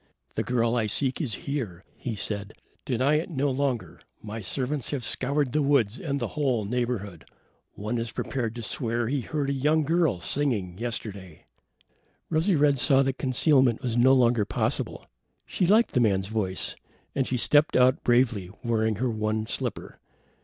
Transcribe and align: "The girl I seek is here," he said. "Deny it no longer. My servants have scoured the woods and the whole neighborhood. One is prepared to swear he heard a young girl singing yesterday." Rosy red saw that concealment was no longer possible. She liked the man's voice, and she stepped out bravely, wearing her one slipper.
"The 0.33 0.41
girl 0.41 0.75
I 0.75 0.87
seek 0.87 1.21
is 1.21 1.35
here," 1.45 1.83
he 1.95 2.15
said. 2.15 2.53
"Deny 2.85 3.17
it 3.19 3.29
no 3.29 3.51
longer. 3.51 4.01
My 4.19 4.41
servants 4.41 4.89
have 4.89 5.05
scoured 5.05 5.51
the 5.51 5.61
woods 5.61 5.99
and 5.99 6.19
the 6.19 6.29
whole 6.29 6.65
neighborhood. 6.65 7.23
One 7.73 7.99
is 7.99 8.11
prepared 8.11 8.55
to 8.55 8.63
swear 8.63 9.07
he 9.09 9.21
heard 9.21 9.51
a 9.51 9.53
young 9.53 9.83
girl 9.83 10.19
singing 10.19 10.79
yesterday." 10.79 11.45
Rosy 12.31 12.55
red 12.55 12.79
saw 12.79 13.03
that 13.03 13.19
concealment 13.19 13.83
was 13.83 13.95
no 13.95 14.13
longer 14.15 14.43
possible. 14.43 15.05
She 15.45 15.67
liked 15.67 15.91
the 15.91 15.99
man's 15.99 16.29
voice, 16.29 16.75
and 17.13 17.27
she 17.27 17.37
stepped 17.37 17.75
out 17.77 18.03
bravely, 18.03 18.49
wearing 18.63 18.95
her 18.95 19.09
one 19.11 19.45
slipper. 19.45 19.99